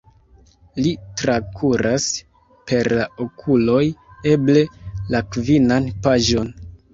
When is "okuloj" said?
3.27-3.83